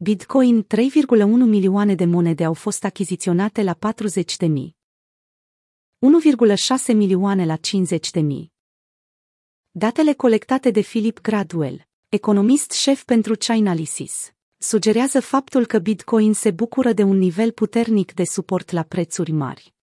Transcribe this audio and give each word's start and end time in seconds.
Bitcoin 0.00 0.62
3,1 0.62 0.66
milioane 1.46 1.94
de 1.94 2.04
monede 2.04 2.44
au 2.44 2.54
fost 2.54 2.84
achiziționate 2.84 3.62
la 3.62 3.74
40 3.74 4.36
de 4.36 4.46
mii. 4.46 4.76
1,6 6.88 6.94
milioane 6.94 7.44
la 7.44 7.56
50 7.56 8.10
de 8.10 8.20
mii. 8.20 8.52
Datele 9.70 10.12
colectate 10.12 10.70
de 10.70 10.80
Philip 10.80 11.20
Gradwell, 11.20 11.88
economist 12.08 12.70
șef 12.70 13.04
pentru 13.04 13.34
Chainalysis, 13.38 14.32
sugerează 14.58 15.20
faptul 15.20 15.66
că 15.66 15.78
Bitcoin 15.78 16.32
se 16.32 16.50
bucură 16.50 16.92
de 16.92 17.02
un 17.02 17.16
nivel 17.16 17.52
puternic 17.52 18.12
de 18.12 18.24
suport 18.24 18.70
la 18.70 18.82
prețuri 18.82 19.32
mari. 19.32 19.77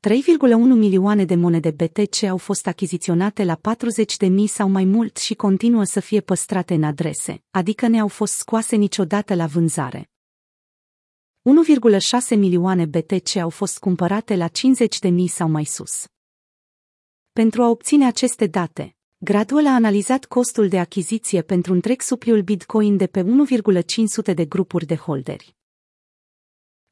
3,1 0.00 0.08
milioane 0.56 1.24
de 1.24 1.34
monede 1.34 1.70
BTC 1.70 2.22
au 2.22 2.36
fost 2.36 2.66
achiziționate 2.66 3.44
la 3.44 3.54
40 3.54 4.16
de 4.16 4.26
mii 4.26 4.46
sau 4.46 4.68
mai 4.68 4.84
mult 4.84 5.16
și 5.16 5.34
continuă 5.34 5.84
să 5.84 6.00
fie 6.00 6.20
păstrate 6.20 6.74
în 6.74 6.82
adrese, 6.82 7.42
adică 7.50 7.86
ne 7.86 8.00
au 8.00 8.08
fost 8.08 8.32
scoase 8.32 8.76
niciodată 8.76 9.34
la 9.34 9.46
vânzare. 9.46 10.10
1,6 12.30 12.36
milioane 12.36 12.84
BTC 12.84 13.36
au 13.36 13.50
fost 13.50 13.78
cumpărate 13.78 14.36
la 14.36 14.48
50 14.48 14.98
de 14.98 15.08
mii 15.08 15.28
sau 15.28 15.48
mai 15.48 15.64
sus. 15.64 16.06
Pentru 17.32 17.62
a 17.62 17.68
obține 17.68 18.06
aceste 18.06 18.46
date, 18.46 18.96
Gradual 19.18 19.66
a 19.66 19.74
analizat 19.74 20.24
costul 20.24 20.68
de 20.68 20.78
achiziție 20.78 21.42
pentru 21.42 21.72
întreg 21.72 22.00
supliul 22.00 22.42
Bitcoin 22.42 22.96
de 22.96 23.06
pe 23.06 23.22
1,500 23.22 24.32
de 24.32 24.44
grupuri 24.44 24.86
de 24.86 24.96
holderi. 24.96 25.55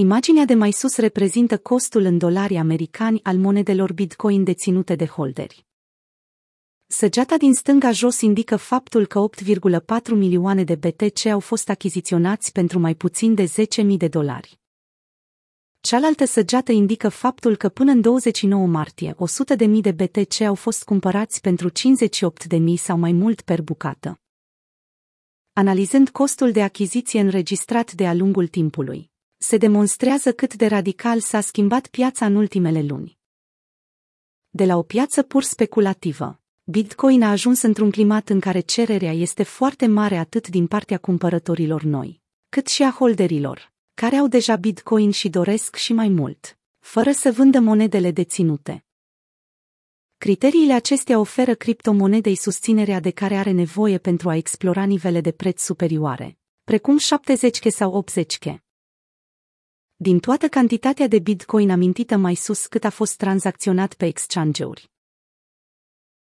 Imaginea 0.00 0.44
de 0.44 0.54
mai 0.54 0.72
sus 0.72 0.96
reprezintă 0.96 1.58
costul 1.58 2.02
în 2.02 2.18
dolari 2.18 2.56
americani 2.56 3.20
al 3.22 3.36
monedelor 3.36 3.92
Bitcoin 3.92 4.44
deținute 4.44 4.94
de 4.94 5.06
holderi. 5.06 5.66
Săgeata 6.86 7.36
din 7.36 7.54
stânga 7.54 7.90
jos 7.90 8.20
indică 8.20 8.56
faptul 8.56 9.06
că 9.06 9.28
8,4 9.42 10.10
milioane 10.10 10.64
de 10.64 10.74
BTC 10.74 11.26
au 11.26 11.40
fost 11.40 11.68
achiziționați 11.68 12.52
pentru 12.52 12.78
mai 12.78 12.94
puțin 12.94 13.34
de 13.34 13.44
10.000 13.44 13.96
de 13.96 14.08
dolari. 14.08 14.58
Cealaltă 15.80 16.24
săgeată 16.24 16.72
indică 16.72 17.08
faptul 17.08 17.56
că 17.56 17.68
până 17.68 17.90
în 17.90 18.00
29 18.00 18.66
martie 18.66 19.14
100.000 19.56 19.80
de 19.80 19.92
BTC 19.92 20.40
au 20.40 20.54
fost 20.54 20.84
cumpărați 20.84 21.40
pentru 21.40 21.70
58.000 21.70 22.74
sau 22.74 22.98
mai 22.98 23.12
mult 23.12 23.40
per 23.40 23.62
bucată. 23.62 24.20
Analizând 25.52 26.08
costul 26.08 26.52
de 26.52 26.62
achiziție 26.62 27.20
înregistrat 27.20 27.92
de-a 27.92 28.14
lungul 28.14 28.46
timpului, 28.46 29.10
se 29.38 29.56
demonstrează 29.56 30.32
cât 30.32 30.54
de 30.54 30.66
radical 30.66 31.20
s-a 31.20 31.40
schimbat 31.40 31.86
piața 31.86 32.26
în 32.26 32.34
ultimele 32.34 32.82
luni. 32.82 33.18
De 34.48 34.64
la 34.64 34.76
o 34.76 34.82
piață 34.82 35.22
pur 35.22 35.42
speculativă, 35.42 36.40
Bitcoin 36.64 37.22
a 37.22 37.30
ajuns 37.30 37.62
într-un 37.62 37.90
climat 37.90 38.28
în 38.28 38.40
care 38.40 38.60
cererea 38.60 39.12
este 39.12 39.42
foarte 39.42 39.86
mare 39.86 40.16
atât 40.16 40.48
din 40.48 40.66
partea 40.66 40.98
cumpărătorilor 40.98 41.82
noi, 41.82 42.20
cât 42.48 42.66
și 42.66 42.82
a 42.82 42.90
holderilor, 42.90 43.72
care 43.94 44.16
au 44.16 44.26
deja 44.26 44.56
Bitcoin 44.56 45.10
și 45.10 45.28
doresc 45.28 45.76
și 45.76 45.92
mai 45.92 46.08
mult, 46.08 46.58
fără 46.78 47.12
să 47.12 47.32
vândă 47.32 47.58
monedele 47.58 48.10
deținute. 48.10 48.84
Criteriile 50.16 50.72
acestea 50.72 51.18
oferă 51.18 51.54
criptomonedei 51.54 52.34
susținerea 52.34 53.00
de 53.00 53.10
care 53.10 53.36
are 53.36 53.50
nevoie 53.50 53.98
pentru 53.98 54.28
a 54.28 54.36
explora 54.36 54.84
nivele 54.84 55.20
de 55.20 55.32
preț 55.32 55.62
superioare, 55.62 56.38
precum 56.64 56.98
70 56.98 57.58
ke 57.58 57.70
sau 57.70 57.92
80 57.92 58.38
ke 58.38 58.62
din 60.00 60.18
toată 60.18 60.48
cantitatea 60.48 61.06
de 61.06 61.18
Bitcoin 61.18 61.70
amintită 61.70 62.16
mai 62.16 62.34
sus 62.34 62.66
cât 62.66 62.84
a 62.84 62.90
fost 62.90 63.16
tranzacționat 63.16 63.94
pe 63.94 64.06
exchange-uri. 64.06 64.90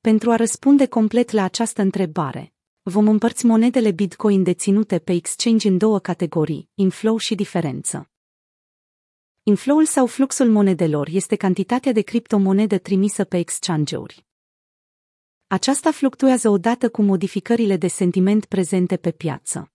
Pentru 0.00 0.30
a 0.30 0.36
răspunde 0.36 0.86
complet 0.86 1.30
la 1.30 1.42
această 1.42 1.82
întrebare, 1.82 2.54
vom 2.82 3.08
împărți 3.08 3.46
monedele 3.46 3.90
Bitcoin 3.90 4.42
deținute 4.42 4.98
pe 4.98 5.12
exchange 5.12 5.68
în 5.68 5.78
două 5.78 5.98
categorii, 5.98 6.68
inflow 6.74 7.16
și 7.16 7.34
diferență. 7.34 8.10
Inflow-ul 9.42 9.84
sau 9.84 10.06
fluxul 10.06 10.50
monedelor 10.50 11.08
este 11.08 11.36
cantitatea 11.36 11.92
de 11.92 12.00
criptomonedă 12.00 12.78
trimisă 12.78 13.24
pe 13.24 13.38
exchange-uri. 13.38 14.26
Aceasta 15.46 15.90
fluctuează 15.90 16.48
odată 16.48 16.90
cu 16.90 17.02
modificările 17.02 17.76
de 17.76 17.88
sentiment 17.88 18.44
prezente 18.44 18.96
pe 18.96 19.10
piață. 19.10 19.72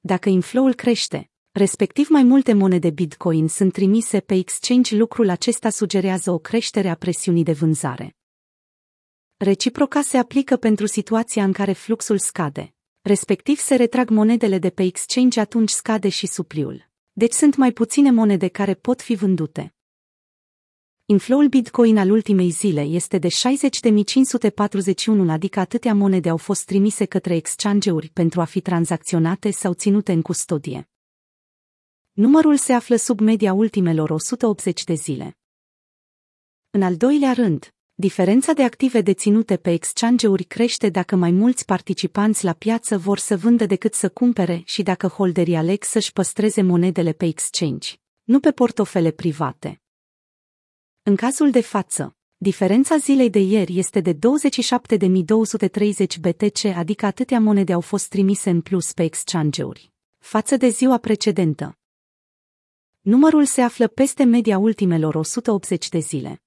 Dacă 0.00 0.28
inflow-ul 0.28 0.74
crește, 0.74 1.30
respectiv 1.56 2.08
mai 2.08 2.22
multe 2.22 2.52
monede 2.52 2.90
Bitcoin 2.90 3.48
sunt 3.48 3.72
trimise 3.72 4.20
pe 4.20 4.34
exchange, 4.34 4.96
lucrul 4.96 5.28
acesta 5.28 5.70
sugerează 5.70 6.30
o 6.30 6.38
creștere 6.38 6.88
a 6.88 6.94
presiunii 6.94 7.42
de 7.42 7.52
vânzare. 7.52 8.16
Reciproca 9.36 10.02
se 10.02 10.16
aplică 10.16 10.56
pentru 10.56 10.86
situația 10.86 11.44
în 11.44 11.52
care 11.52 11.72
fluxul 11.72 12.18
scade, 12.18 12.74
respectiv 13.00 13.58
se 13.58 13.74
retrag 13.74 14.10
monedele 14.10 14.58
de 14.58 14.70
pe 14.70 14.82
exchange 14.82 15.40
atunci 15.40 15.70
scade 15.70 16.08
și 16.08 16.26
supliul. 16.26 16.88
Deci 17.12 17.32
sunt 17.32 17.56
mai 17.56 17.72
puține 17.72 18.10
monede 18.10 18.48
care 18.48 18.74
pot 18.74 19.02
fi 19.02 19.14
vândute. 19.14 19.74
Infloul 21.04 21.48
Bitcoin 21.48 21.98
al 21.98 22.10
ultimei 22.10 22.50
zile 22.50 22.80
este 22.80 23.18
de 23.18 23.28
60.541, 23.28 23.32
adică 25.28 25.60
atâtea 25.60 25.94
monede 25.94 26.28
au 26.28 26.36
fost 26.36 26.64
trimise 26.64 27.04
către 27.04 27.34
exchange-uri 27.34 28.08
pentru 28.08 28.40
a 28.40 28.44
fi 28.44 28.60
tranzacționate 28.60 29.50
sau 29.50 29.72
ținute 29.72 30.12
în 30.12 30.22
custodie. 30.22 30.88
Numărul 32.16 32.56
se 32.56 32.72
află 32.72 32.96
sub 32.96 33.20
media 33.20 33.52
ultimelor 33.52 34.10
180 34.10 34.84
de 34.84 34.94
zile. 34.94 35.38
În 36.70 36.82
al 36.82 36.96
doilea 36.96 37.32
rând, 37.32 37.74
diferența 37.94 38.52
de 38.52 38.62
active 38.62 39.00
deținute 39.00 39.56
pe 39.56 39.70
exchange-uri 39.72 40.44
crește 40.44 40.88
dacă 40.88 41.16
mai 41.16 41.30
mulți 41.30 41.64
participanți 41.64 42.44
la 42.44 42.52
piață 42.52 42.98
vor 42.98 43.18
să 43.18 43.36
vândă 43.36 43.66
decât 43.66 43.94
să 43.94 44.08
cumpere 44.08 44.62
și 44.64 44.82
dacă 44.82 45.06
holderii 45.06 45.56
aleg 45.56 45.82
să-și 45.84 46.12
păstreze 46.12 46.62
monedele 46.62 47.12
pe 47.12 47.26
exchange, 47.26 47.94
nu 48.22 48.40
pe 48.40 48.50
portofele 48.50 49.10
private. 49.10 49.82
În 51.02 51.16
cazul 51.16 51.50
de 51.50 51.60
față, 51.60 52.16
diferența 52.36 52.96
zilei 52.96 53.30
de 53.30 53.40
ieri 53.40 53.78
este 53.78 54.00
de 54.00 54.14
27.230 54.14 54.18
BTC, 56.20 56.64
adică 56.64 57.06
atâtea 57.06 57.40
monede 57.40 57.72
au 57.72 57.80
fost 57.80 58.08
trimise 58.08 58.50
în 58.50 58.60
plus 58.60 58.92
pe 58.92 59.02
exchange-uri, 59.02 59.92
față 60.18 60.56
de 60.56 60.68
ziua 60.68 60.98
precedentă. 60.98 61.78
Numărul 63.08 63.44
se 63.44 63.60
află 63.60 63.86
peste 63.86 64.24
media 64.24 64.58
ultimelor 64.58 65.14
180 65.14 65.88
de 65.88 65.98
zile. 65.98 66.45